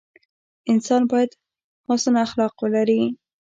[0.71, 1.31] انسان باید
[1.87, 3.01] حسن اخلاق ولري.